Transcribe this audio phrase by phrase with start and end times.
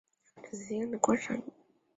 [0.35, 1.43] 为体色鲜艳的观赏鱼。